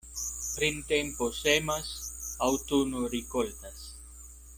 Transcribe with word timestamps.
Printempo 0.53 1.27
semas, 1.39 1.91
aŭtuno 2.49 3.03
rikoltas. 3.13 3.85